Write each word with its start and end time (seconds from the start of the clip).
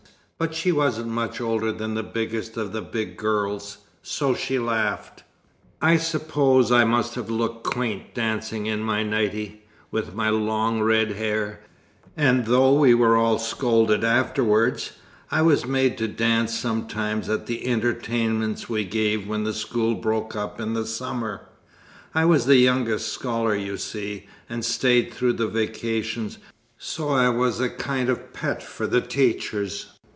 But 0.43 0.55
she 0.55 0.71
wasn't 0.71 1.09
much 1.09 1.39
older 1.39 1.71
than 1.71 1.93
the 1.93 2.01
biggest 2.01 2.57
of 2.57 2.71
the 2.71 2.81
big 2.81 3.15
girls, 3.15 3.77
so 4.01 4.33
she 4.33 4.57
laughed 4.57 5.21
I 5.83 5.97
suppose 5.97 6.71
I 6.71 6.83
must 6.83 7.13
have 7.13 7.29
looked 7.29 7.63
quaint 7.63 8.15
dancing 8.15 8.65
in 8.65 8.81
my 8.81 9.03
nighty, 9.03 9.61
with 9.91 10.15
my 10.15 10.31
long 10.31 10.81
red 10.81 11.11
hair. 11.11 11.59
And 12.17 12.47
though 12.47 12.73
we 12.73 12.95
were 12.95 13.15
all 13.15 13.37
scolded 13.37 14.03
afterwards, 14.03 14.93
I 15.29 15.43
was 15.43 15.67
made 15.67 15.95
to 15.99 16.07
dance 16.07 16.57
sometimes 16.57 17.29
at 17.29 17.45
the 17.45 17.67
entertainments 17.67 18.67
we 18.67 18.83
gave 18.83 19.27
when 19.27 19.45
school 19.53 19.93
broke 19.93 20.35
up 20.35 20.59
in 20.59 20.73
the 20.73 20.87
summer. 20.87 21.41
I 22.15 22.25
was 22.25 22.47
the 22.47 22.57
youngest 22.57 23.13
scholar, 23.13 23.55
you 23.55 23.77
see, 23.77 24.25
and 24.49 24.65
stayed 24.65 25.13
through 25.13 25.33
the 25.33 25.47
vacations, 25.47 26.39
so 26.79 27.09
I 27.09 27.29
was 27.29 27.59
a 27.59 27.69
kind 27.69 28.09
of 28.09 28.33
pet 28.33 28.63
for 28.63 28.87
the 28.87 29.01
teachers. 29.01 29.85